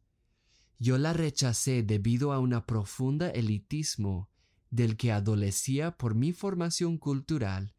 yo 0.79 0.97
la 0.97 1.13
rechacé 1.13 1.83
debido 1.83 2.33
a 2.33 2.39
un 2.39 2.61
profunda 2.65 3.29
elitismo 3.29 4.29
del 4.69 4.97
que 4.97 5.11
adolecía 5.11 5.97
por 5.97 6.15
mi 6.15 6.33
formación 6.33 6.97
cultural, 6.97 7.75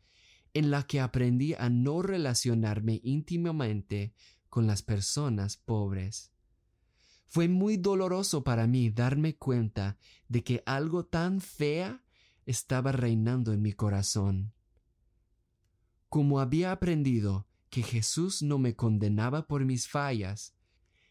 en 0.55 0.71
la 0.71 0.85
que 0.85 1.01
aprendí 1.01 1.55
a 1.55 1.69
no 1.69 2.01
relacionarme 2.01 3.01
íntimamente 3.05 4.15
con 4.49 4.67
las 4.67 4.83
personas 4.83 5.59
pobres. 5.59 6.33
Fue 7.29 7.49
muy 7.49 7.77
doloroso 7.77 8.45
para 8.45 8.67
mí 8.67 8.89
darme 8.89 9.37
cuenta 9.37 9.99
de 10.29 10.43
que 10.43 10.63
algo 10.65 11.05
tan 11.05 11.41
fea 11.41 12.03
estaba 12.47 12.93
reinando 12.93 13.53
en 13.53 13.61
mi 13.61 13.73
corazón. 13.73 14.55
Como 16.09 16.41
había 16.41 16.73
aprendido 16.73 17.47
que 17.69 17.83
Jesús 17.83 18.41
no 18.41 18.59
me 18.59 18.75
condenaba 18.75 19.47
por 19.47 19.67
mis 19.67 19.89
fallas, 19.89 20.56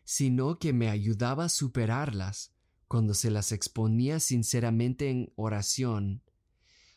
sino 0.05 0.57
que 0.59 0.71
me 0.71 0.89
ayudaba 0.89 1.45
a 1.45 1.49
superarlas 1.49 2.53
cuando 2.87 3.13
se 3.13 3.31
las 3.31 3.51
exponía 3.51 4.19
sinceramente 4.19 5.09
en 5.09 5.33
oración. 5.35 6.23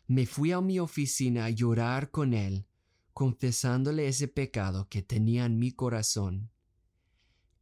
Me 0.06 0.26
fui 0.26 0.52
a 0.52 0.60
mi 0.60 0.78
oficina 0.78 1.46
a 1.46 1.50
llorar 1.50 2.10
con 2.10 2.34
él, 2.34 2.66
confesándole 3.14 4.06
ese 4.06 4.28
pecado 4.28 4.88
que 4.88 5.02
tenía 5.02 5.46
en 5.46 5.58
mi 5.58 5.72
corazón. 5.72 6.50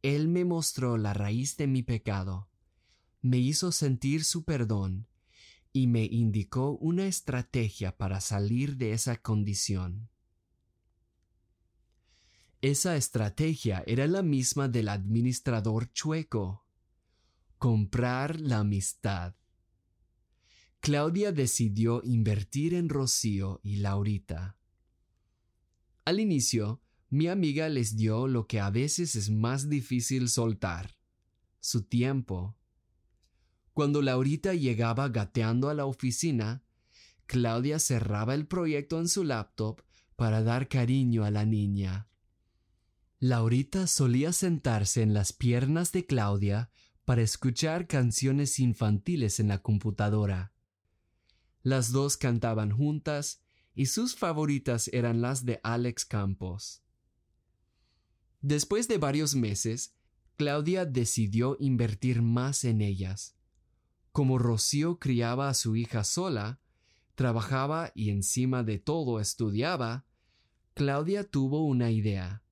Él 0.03 0.27
me 0.27 0.45
mostró 0.45 0.97
la 0.97 1.13
raíz 1.13 1.57
de 1.57 1.67
mi 1.67 1.81
pecado, 1.81 2.49
me 3.21 3.37
hizo 3.37 3.71
sentir 3.71 4.23
su 4.23 4.43
perdón 4.43 5.07
y 5.73 5.87
me 5.87 6.05
indicó 6.05 6.77
una 6.77 7.07
estrategia 7.07 7.97
para 7.97 8.21
salir 8.21 8.77
de 8.77 8.91
esa 8.93 9.17
condición. 9.17 10.09
Esa 12.61 12.95
estrategia 12.95 13.83
era 13.85 14.07
la 14.07 14.23
misma 14.23 14.67
del 14.67 14.89
administrador 14.89 15.91
chueco. 15.93 16.65
Comprar 17.59 18.39
la 18.41 18.59
amistad. 18.59 19.35
Claudia 20.79 21.31
decidió 21.31 22.01
invertir 22.03 22.73
en 22.73 22.89
Rocío 22.89 23.59
y 23.61 23.77
Laurita. 23.77 24.57
Al 26.05 26.19
inicio, 26.19 26.81
mi 27.09 27.27
amiga 27.27 27.69
les 27.69 27.95
dio 27.95 28.27
lo 28.27 28.47
que 28.47 28.59
a 28.59 28.71
veces 28.71 29.15
es 29.15 29.29
más 29.29 29.69
difícil 29.69 30.27
soltar, 30.27 30.97
su 31.59 31.83
tiempo. 31.83 32.57
Cuando 33.73 34.01
Laurita 34.01 34.55
llegaba 34.55 35.09
gateando 35.09 35.69
a 35.69 35.75
la 35.75 35.85
oficina, 35.85 36.63
Claudia 37.27 37.77
cerraba 37.77 38.33
el 38.33 38.47
proyecto 38.47 38.99
en 38.99 39.09
su 39.09 39.23
laptop 39.23 39.81
para 40.15 40.41
dar 40.41 40.67
cariño 40.67 41.23
a 41.23 41.29
la 41.29 41.45
niña. 41.45 42.07
Laurita 43.19 43.87
solía 43.87 44.31
sentarse 44.31 45.01
en 45.01 45.15
las 45.15 45.33
piernas 45.33 45.91
de 45.91 46.05
Claudia 46.05 46.69
para 47.03 47.23
escuchar 47.23 47.87
canciones 47.87 48.59
infantiles 48.59 49.39
en 49.39 49.47
la 49.47 49.63
computadora. 49.63 50.53
Las 51.63 51.91
dos 51.91 52.15
cantaban 52.15 52.69
juntas 52.69 53.41
y 53.73 53.87
sus 53.87 54.15
favoritas 54.15 54.87
eran 54.93 55.21
las 55.21 55.45
de 55.45 55.59
Alex 55.63 56.05
Campos. 56.05 56.83
Después 58.41 58.87
de 58.87 58.99
varios 58.99 59.33
meses, 59.33 59.95
Claudia 60.35 60.85
decidió 60.85 61.57
invertir 61.59 62.21
más 62.21 62.63
en 62.65 62.81
ellas. 62.81 63.35
Como 64.11 64.37
Rocío 64.37 64.99
criaba 64.99 65.49
a 65.49 65.55
su 65.55 65.75
hija 65.75 66.03
sola, 66.03 66.59
trabajaba 67.15 67.91
y 67.95 68.11
encima 68.11 68.61
de 68.61 68.77
todo 68.77 69.19
estudiaba, 69.19 70.05
Claudia 70.75 71.23
tuvo 71.23 71.65
una 71.65 71.89
idea 71.89 72.43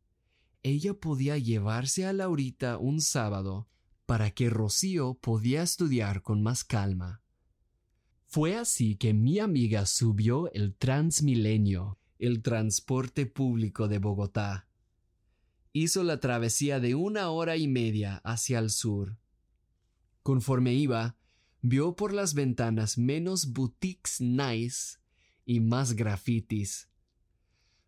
ella 0.66 0.96
podía 0.96 1.38
llevarse 1.38 2.08
a 2.08 2.14
Laurita 2.14 2.80
un 2.80 3.00
sábado 3.00 3.70
para 4.08 4.32
que 4.32 4.50
Rocío 4.50 5.14
podía 5.14 5.62
estudiar 5.62 6.24
con 6.24 6.42
más 6.42 6.64
calma. 6.64 7.22
Fue 8.26 8.56
así 8.56 8.96
que 8.96 9.14
mi 9.14 9.38
amiga 9.38 9.86
subió 9.86 10.52
el 10.54 10.74
Transmilenio, 10.74 12.00
el 12.18 12.42
transporte 12.42 13.28
público 13.28 13.88
de 13.88 14.00
Bogotá. 14.00 14.68
Hizo 15.72 16.04
la 16.04 16.20
travesía 16.20 16.80
de 16.80 16.96
una 16.96 17.30
hora 17.30 17.58
y 17.58 17.68
media 17.68 18.18
hacia 18.24 18.58
el 18.58 18.72
sur. 18.72 19.20
Conforme 20.24 20.74
iba, 20.74 21.16
vio 21.62 21.96
por 21.96 22.12
las 22.12 22.34
ventanas 22.34 22.98
menos 22.98 23.54
boutiques 23.54 24.20
nice 24.20 24.98
y 25.46 25.60
más 25.60 25.94
grafitis. 25.94 26.90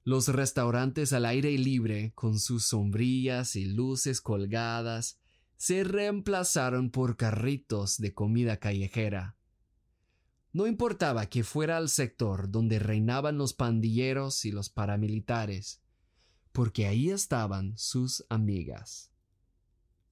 Los 0.08 0.30
restaurantes 0.30 1.12
al 1.12 1.26
aire 1.26 1.58
libre, 1.58 2.14
con 2.16 2.40
sus 2.40 2.64
sombrillas 2.64 3.58
y 3.58 3.66
luces 3.66 4.22
colgadas, 4.22 5.20
se 5.58 5.84
reemplazaron 5.84 6.92
por 6.92 7.18
carritos 7.18 7.98
de 7.98 8.14
comida 8.14 8.56
callejera. 8.56 9.36
No 10.54 10.66
importaba 10.66 11.26
que 11.26 11.44
fuera 11.44 11.76
al 11.76 11.90
sector 11.90 12.50
donde 12.50 12.80
reinaban 12.80 13.38
los 13.38 13.54
pandilleros 13.54 14.46
y 14.46 14.52
los 14.52 14.70
paramilitares, 14.70 15.82
porque 16.54 16.88
ahí 16.88 17.10
estaban 17.10 17.78
sus 17.78 18.26
amigas. 18.30 19.12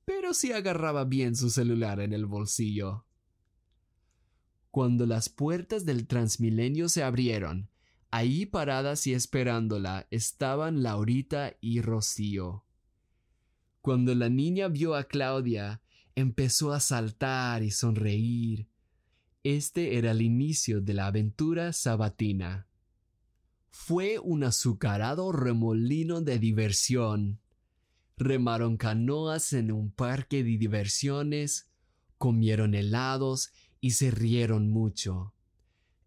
Pero 0.04 0.34
si 0.34 0.52
agarraba 0.52 1.06
bien 1.06 1.38
su 1.38 1.50
celular 1.50 2.02
en 2.02 2.12
el 2.12 2.26
bolsillo. 2.26 3.06
Cuando 4.72 5.06
las 5.06 5.30
puertas 5.30 5.86
del 5.86 6.06
Transmilenio 6.06 6.90
se 6.90 7.02
abrieron, 7.02 7.70
ahí 8.16 8.46
paradas 8.46 9.08
y 9.08 9.14
esperándola 9.14 10.08
estaban 10.10 10.84
Laurita 10.84 11.58
y 11.60 11.82
Rocío. 11.82 12.64
Cuando 13.82 14.16
la 14.16 14.30
niña 14.30 14.70
vio 14.70 14.96
a 14.96 15.04
Claudia, 15.04 15.82
empezó 16.16 16.72
a 16.72 16.80
saltar 16.80 17.62
y 17.62 17.72
sonreír. 17.72 18.70
Este 19.44 19.98
era 19.98 20.12
el 20.12 20.22
inicio 20.22 20.80
de 20.80 20.94
la 20.94 21.08
aventura 21.08 21.74
sabatina. 21.74 22.68
Fue 23.70 24.18
un 24.20 24.46
azucarado 24.46 25.34
remolino 25.34 26.22
de 26.22 26.40
diversión. 26.40 27.42
Remaron 28.16 28.78
canoas 28.78 29.52
en 29.52 29.74
un 29.74 29.92
parque 29.92 30.38
de 30.38 30.58
diversiones, 30.58 31.70
comieron 32.18 32.76
helados 32.76 33.52
y 33.82 33.92
se 33.92 34.10
rieron 34.10 34.70
mucho. 34.70 35.35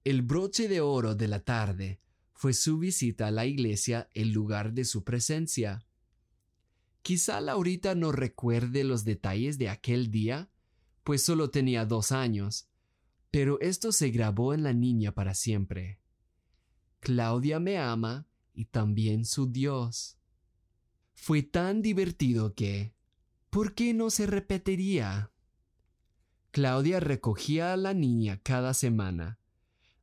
El 0.09 0.23
broche 0.23 0.69
de 0.69 0.81
oro 0.81 1.15
de 1.15 1.29
la 1.29 1.41
tarde 1.41 2.01
fue 2.33 2.55
su 2.55 2.79
visita 2.79 3.27
a 3.27 3.31
la 3.31 3.45
iglesia 3.45 4.09
el 4.15 4.31
lugar 4.31 4.73
de 4.73 4.87
su 4.87 5.05
presencia. 5.05 5.85
Quizá 7.03 7.43
Laurita 7.43 7.95
no 7.95 8.11
recuerde 8.11 8.85
los 8.85 9.05
detalles 9.05 9.59
de 9.59 9.69
aquel 9.69 10.11
día, 10.11 10.49
pues 11.05 11.23
solo 11.23 11.51
tenía 11.51 11.85
dos 11.85 12.11
años, 12.11 12.71
pero 13.31 13.61
esto 13.61 13.93
se 13.93 14.09
grabó 14.09 14.55
en 14.55 14.63
la 14.63 14.73
niña 14.73 15.13
para 15.13 15.35
siempre. 15.35 16.01
Claudia 17.01 17.61
me 17.61 17.77
ama 17.77 18.27
y 18.55 18.65
también 18.65 19.27
su 19.27 19.53
Dios. 19.53 20.17
Fue 21.13 21.43
tan 21.43 21.83
divertido 21.83 22.55
que... 22.55 22.95
¿Por 23.51 23.75
qué 23.75 23.93
no 23.93 24.09
se 24.09 24.27
repetiría? 24.27 25.33
Claudia 26.51 26.99
recogía 26.99 27.75
a 27.75 27.77
la 27.77 27.93
niña 27.93 28.41
cada 28.43 28.73
semana. 28.73 29.39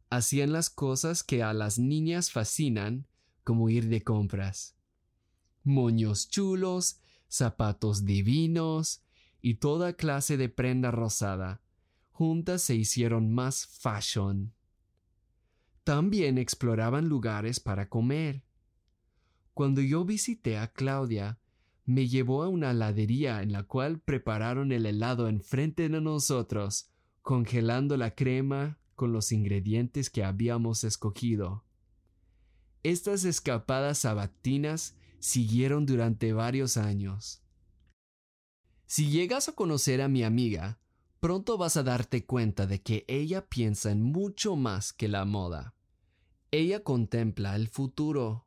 Hacían 0.10 0.52
las 0.52 0.70
cosas 0.70 1.24
que 1.24 1.44
a 1.44 1.54
las 1.54 1.80
niñas 1.80 2.32
fascinan, 2.32 3.08
como 3.44 3.70
ir 3.70 3.88
de 3.90 4.04
compras. 4.04 4.76
Moños 5.64 6.30
chulos, 6.30 7.00
zapatos 7.28 8.06
divinos 8.06 9.04
y 9.42 9.56
toda 9.56 9.94
clase 9.94 10.38
de 10.38 10.50
prenda 10.50 10.92
rosada. 10.92 11.62
Juntas 12.12 12.62
se 12.62 12.76
hicieron 12.76 13.34
más 13.34 13.68
fashion. 13.68 14.54
También 15.84 16.38
exploraban 16.38 17.08
lugares 17.10 17.60
para 17.60 17.90
comer. 17.90 18.44
Cuando 19.54 19.82
yo 19.82 20.06
visité 20.06 20.58
a 20.58 20.72
Claudia, 20.72 21.40
me 21.86 22.08
llevó 22.08 22.44
a 22.44 22.48
una 22.48 22.72
heladería 22.72 23.44
en 23.44 23.52
la 23.52 23.64
cual 23.64 24.00
prepararon 24.00 24.72
el 24.72 24.86
helado 24.86 25.28
enfrente 25.28 25.88
de 25.88 26.02
nosotros, 26.02 26.90
congelando 27.22 27.98
la 27.98 28.16
crema 28.16 28.80
con 28.96 29.14
los 29.14 29.32
ingredientes 29.32 30.10
que 30.10 30.24
habíamos 30.24 30.84
escogido. 30.84 31.64
Estas 32.84 33.26
escapadas 33.26 34.00
sabatinas 34.00 34.96
siguieron 35.20 35.86
durante 35.86 36.34
varios 36.34 36.78
años. 36.78 37.44
Si 38.86 39.10
llegas 39.10 39.50
a 39.50 39.54
conocer 39.54 40.02
a 40.02 40.08
mi 40.08 40.24
amiga, 40.24 40.80
pronto 41.20 41.58
vas 41.58 41.78
a 41.78 41.84
darte 41.84 42.26
cuenta 42.26 42.68
de 42.68 42.82
que 42.82 43.06
ella 43.08 43.48
piensa 43.48 43.92
en 43.92 44.02
mucho 44.02 44.56
más 44.56 44.94
que 44.94 45.08
la 45.08 45.26
moda. 45.26 45.76
Ella 46.52 46.84
contempla 46.84 47.56
el 47.56 47.68
futuro 47.68 48.46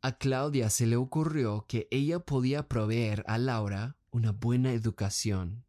a 0.00 0.16
Claudia 0.16 0.70
se 0.70 0.86
le 0.86 0.94
ocurrió 0.96 1.64
que 1.66 1.88
ella 1.90 2.20
podía 2.20 2.68
proveer 2.68 3.24
a 3.26 3.36
Laura 3.36 3.96
una 4.12 4.30
buena 4.30 4.72
educación. 4.72 5.64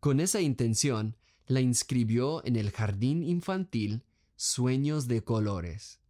Con 0.00 0.18
esa 0.18 0.40
intención, 0.40 1.18
la 1.50 1.60
inscribió 1.60 2.46
en 2.46 2.54
el 2.54 2.70
jardín 2.70 3.24
infantil 3.24 4.04
Sueños 4.36 5.08
de 5.08 5.24
Colores. 5.24 6.00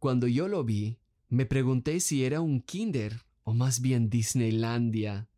Cuando 0.00 0.26
yo 0.26 0.48
lo 0.48 0.64
vi, 0.64 0.98
me 1.28 1.46
pregunté 1.46 2.00
si 2.00 2.24
era 2.24 2.40
un 2.40 2.60
kinder 2.60 3.22
o 3.44 3.54
más 3.54 3.80
bien 3.80 4.10
Disneylandia. 4.10 5.28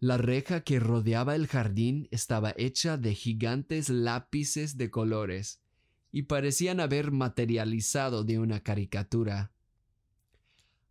La 0.00 0.16
reja 0.16 0.62
que 0.62 0.80
rodeaba 0.80 1.36
el 1.36 1.46
jardín 1.46 2.08
estaba 2.10 2.52
hecha 2.56 2.96
de 2.96 3.14
gigantes 3.14 3.88
lápices 3.88 4.76
de 4.76 4.90
colores 4.90 5.62
y 6.10 6.22
parecían 6.22 6.80
haber 6.80 7.12
materializado 7.12 8.24
de 8.24 8.40
una 8.40 8.58
caricatura. 8.58 9.52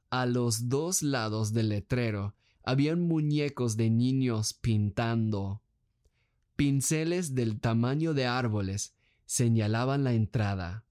A 0.10 0.26
los 0.26 0.70
dos 0.70 1.02
lados 1.02 1.52
del 1.52 1.68
letrero 1.68 2.34
habían 2.64 3.02
muñecos 3.02 3.76
de 3.76 3.90
niños 3.90 4.54
pintando. 4.54 5.62
Pinceles 6.60 7.36
del 7.36 7.62
tamaño 7.62 8.14
de 8.14 8.26
árboles 8.26 8.94
señalaban 9.26 10.04
la 10.04 10.12
entrada. 10.12 10.84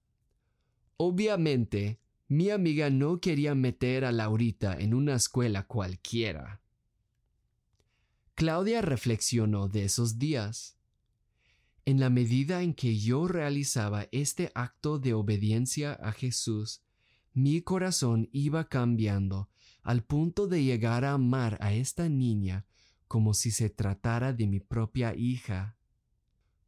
Obviamente, 0.97 1.99
mi 2.27 2.49
amiga 2.49 2.89
no 2.89 3.21
quería 3.21 3.53
meter 3.53 4.03
a 4.03 4.11
Laurita 4.11 4.73
en 4.73 4.95
una 4.95 5.13
escuela 5.13 5.67
cualquiera. 5.67 6.63
Claudia 8.33 8.81
reflexionó 8.81 9.67
de 9.67 9.85
esos 9.85 10.17
días. 10.17 10.75
En 11.85 11.99
la 11.99 12.09
medida 12.09 12.63
en 12.63 12.73
que 12.73 12.97
yo 12.97 13.27
realizaba 13.27 14.07
este 14.11 14.51
acto 14.55 14.97
de 14.97 15.13
obediencia 15.13 15.93
a 15.93 16.13
Jesús, 16.13 16.81
mi 17.31 17.61
corazón 17.61 18.27
iba 18.31 18.67
cambiando 18.69 19.51
al 19.83 20.03
punto 20.03 20.47
de 20.47 20.63
llegar 20.63 21.05
a 21.05 21.13
amar 21.13 21.59
a 21.61 21.73
esta 21.73 22.09
niña 22.09 22.65
como 23.09 23.33
si 23.33 23.49
se 23.49 23.69
tratara 23.69 24.31
de 24.31 24.47
mi 24.47 24.59
propia 24.59 25.15
hija. 25.15 25.75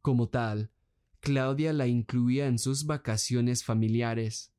Como 0.02 0.28
tal, 0.28 0.72
Claudia 1.20 1.72
la 1.72 1.86
incluía 1.86 2.48
en 2.48 2.58
sus 2.58 2.84
vacaciones 2.84 3.62
familiares. 3.62 4.52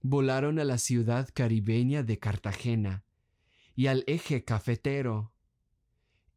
Volaron 0.00 0.58
a 0.58 0.64
la 0.64 0.78
ciudad 0.78 1.28
caribeña 1.34 2.02
de 2.02 2.18
Cartagena 2.18 3.04
y 3.76 3.88
al 3.88 4.02
eje 4.06 4.44
cafetero. 4.44 5.34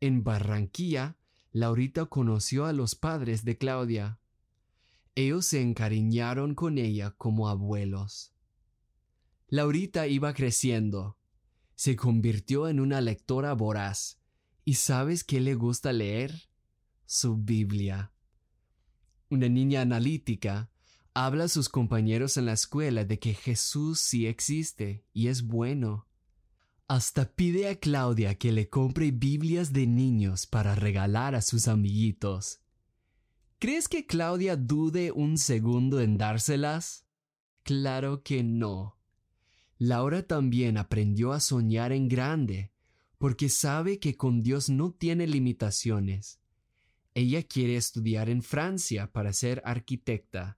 En 0.01 0.23
Barranquilla 0.23 1.17
Laurita 1.53 2.05
conoció 2.07 2.65
a 2.65 2.73
los 2.73 2.95
padres 2.95 3.45
de 3.45 3.57
Claudia. 3.57 4.19
Ellos 5.15 5.45
se 5.45 5.61
encariñaron 5.61 6.55
con 6.55 6.77
ella 6.77 7.11
como 7.11 7.47
abuelos. 7.47 8.33
Laurita 9.47 10.07
iba 10.07 10.33
creciendo. 10.33 11.17
Se 11.75 11.95
convirtió 11.95 12.67
en 12.67 12.81
una 12.81 12.99
lectora 12.99 13.53
voraz. 13.53 14.20
¿Y 14.63 14.75
sabes 14.75 15.23
qué 15.23 15.39
le 15.39 15.55
gusta 15.55 15.91
leer? 15.91 16.49
Su 17.05 17.35
Biblia. 17.35 18.11
Una 19.29 19.49
niña 19.49 19.81
analítica 19.81 20.69
habla 21.13 21.45
a 21.45 21.49
sus 21.49 21.67
compañeros 21.67 22.37
en 22.37 22.45
la 22.45 22.53
escuela 22.53 23.03
de 23.03 23.19
que 23.19 23.33
Jesús 23.33 23.99
sí 23.99 24.27
existe 24.27 25.05
y 25.13 25.27
es 25.27 25.43
bueno. 25.43 26.07
Hasta 26.87 27.33
pide 27.33 27.69
a 27.69 27.79
Claudia 27.79 28.35
que 28.35 28.51
le 28.51 28.69
compre 28.69 29.11
Biblias 29.11 29.73
de 29.73 29.87
niños 29.87 30.45
para 30.45 30.75
regalar 30.75 31.35
a 31.35 31.41
sus 31.41 31.67
amiguitos. 31.67 32.59
¿Crees 33.59 33.87
que 33.87 34.05
Claudia 34.05 34.57
dude 34.57 35.11
un 35.11 35.37
segundo 35.37 36.01
en 36.01 36.17
dárselas? 36.17 37.05
Claro 37.63 38.23
que 38.23 38.43
no. 38.43 38.97
Laura 39.77 40.27
también 40.27 40.77
aprendió 40.77 41.31
a 41.31 41.39
soñar 41.39 41.91
en 41.91 42.07
grande, 42.07 42.71
porque 43.21 43.49
sabe 43.49 43.99
que 43.99 44.17
con 44.17 44.41
Dios 44.41 44.67
no 44.71 44.93
tiene 44.93 45.27
limitaciones. 45.27 46.39
Ella 47.13 47.43
quiere 47.43 47.75
estudiar 47.75 48.31
en 48.31 48.41
Francia 48.41 49.11
para 49.11 49.31
ser 49.31 49.61
arquitecta 49.63 50.57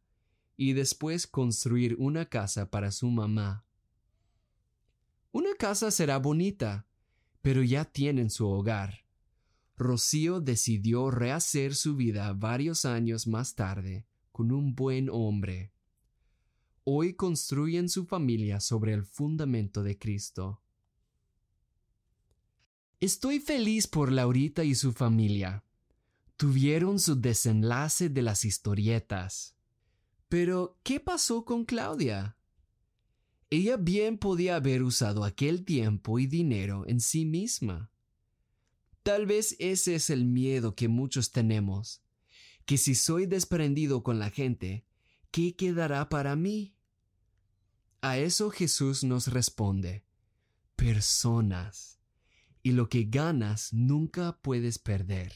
y 0.56 0.72
después 0.72 1.28
construir 1.28 1.98
una 2.00 2.24
casa 2.24 2.72
para 2.72 2.94
su 2.94 3.10
mamá. 3.10 3.66
Una 5.34 5.54
casa 5.60 5.92
será 5.92 6.20
bonita, 6.20 6.88
pero 7.42 7.64
ya 7.64 7.84
tienen 7.84 8.30
su 8.30 8.48
hogar. 8.48 9.08
Rocío 9.76 10.40
decidió 10.40 11.12
rehacer 11.12 11.76
su 11.76 11.98
vida 11.98 12.32
varios 12.32 12.86
años 12.86 13.28
más 13.28 13.56
tarde 13.56 14.08
con 14.32 14.54
un 14.54 14.74
buen 14.74 15.10
hombre. 15.10 15.74
Hoy 16.86 17.16
construyen 17.16 17.90
su 17.90 18.06
familia 18.06 18.62
sobre 18.62 18.94
el 18.94 19.04
fundamento 19.04 19.84
de 19.84 19.98
Cristo. 19.98 20.63
Estoy 23.04 23.42
feliz 23.42 23.86
por 23.86 24.14
Laurita 24.14 24.64
y 24.64 24.76
su 24.76 24.94
familia. 24.94 25.66
Tuvieron 26.38 27.02
su 27.02 27.20
desenlace 27.20 28.08
de 28.08 28.22
las 28.22 28.46
historietas. 28.46 29.58
Pero, 30.30 30.80
¿qué 30.84 31.02
pasó 31.02 31.44
con 31.44 31.66
Claudia? 31.66 32.38
Ella 33.50 33.76
bien 33.76 34.18
podía 34.18 34.56
haber 34.56 34.84
usado 34.84 35.26
aquel 35.26 35.66
tiempo 35.66 36.18
y 36.18 36.28
dinero 36.28 36.86
en 36.88 37.02
sí 37.02 37.26
misma. 37.26 37.92
Tal 39.04 39.26
vez 39.26 39.58
ese 39.60 39.96
es 39.96 40.10
el 40.10 40.24
miedo 40.24 40.74
que 40.74 40.88
muchos 40.88 41.34
tenemos, 41.34 42.02
que 42.66 42.78
si 42.78 42.96
soy 42.96 43.26
desprendido 43.26 44.02
con 44.02 44.18
la 44.18 44.30
gente, 44.30 44.86
¿qué 45.30 45.58
quedará 45.58 46.08
para 46.08 46.38
mí? 46.38 46.74
A 48.00 48.18
eso 48.18 48.50
Jesús 48.50 49.04
nos 49.04 49.28
responde, 49.28 50.06
personas, 50.78 52.00
y 52.64 52.72
lo 52.72 52.88
que 52.88 53.04
ganas 53.04 53.74
nunca 53.74 54.40
puedes 54.42 54.80
perder. 54.80 55.34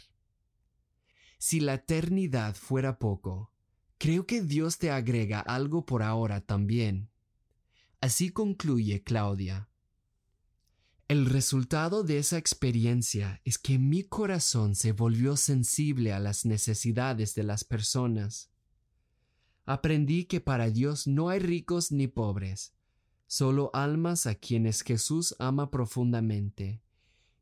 Si 1.37 1.59
la 1.59 1.75
eternidad 1.75 2.55
fuera 2.55 2.97
poco, 2.97 3.51
creo 3.97 4.25
que 4.25 4.41
Dios 4.41 4.79
te 4.79 4.89
agrega 4.89 5.41
algo 5.41 5.85
por 5.85 6.01
ahora 6.01 6.41
también. 6.41 7.11
Así 7.99 8.29
concluye 8.31 9.03
Claudia. 9.03 9.69
El 11.09 11.25
resultado 11.25 12.03
de 12.03 12.17
esa 12.17 12.37
experiencia 12.37 13.41
es 13.43 13.57
que 13.57 13.77
mi 13.77 14.03
corazón 14.03 14.75
se 14.75 14.93
volvió 14.93 15.37
sensible 15.37 16.13
a 16.13 16.19
las 16.19 16.45
necesidades 16.45 17.35
de 17.35 17.43
las 17.43 17.63
personas. 17.63 18.51
Aprendí 19.65 20.25
que 20.25 20.39
para 20.41 20.69
Dios 20.69 21.07
no 21.07 21.29
hay 21.29 21.39
ricos 21.39 21.91
ni 21.91 22.07
pobres, 22.07 22.73
solo 23.25 23.69
almas 23.73 24.27
a 24.27 24.35
quienes 24.35 24.81
Jesús 24.81 25.35
ama 25.39 25.69
profundamente 25.69 26.81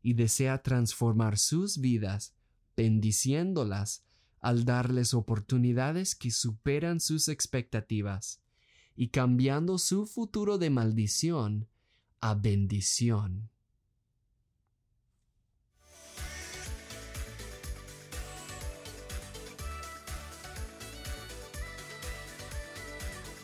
y 0.05 0.13
desea 0.13 0.61
transformar 0.61 1.39
sus 1.39 1.79
vidas, 1.79 2.35
bendiciéndolas 2.77 4.03
al 4.39 4.63
darles 4.63 5.15
oportunidades 5.15 6.13
que 6.13 6.29
superan 6.29 6.99
sus 6.99 7.27
expectativas 7.27 8.39
y 8.95 9.07
cambiando 9.07 9.79
su 9.79 10.05
futuro 10.05 10.59
de 10.59 10.69
maldición 10.69 11.67
a 12.21 12.35
bendición. 12.35 13.49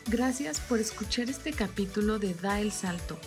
Gracias 0.06 0.60
por 0.60 0.78
escuchar 0.78 1.28
este 1.28 1.52
capítulo 1.52 2.20
de 2.20 2.34
Da 2.34 2.60
el 2.60 2.70
Salto. 2.70 3.18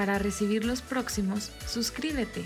Para 0.00 0.18
recibir 0.18 0.64
los 0.64 0.80
próximos, 0.80 1.50
suscríbete 1.66 2.42